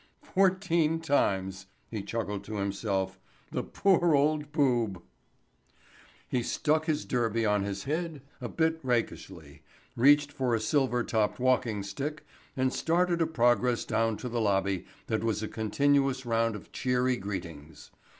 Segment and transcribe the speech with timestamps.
[0.33, 3.19] "Fourteen times," he chuckled to himself.
[3.51, 4.99] "The poor old boob."
[6.27, 9.61] He stuck his derby on his head a bit rakishly,
[9.95, 12.25] reached for a silver topped walking stick
[12.57, 17.15] and started a progress down to the lobby that was a continuous round of cheery
[17.17, 17.91] greetings.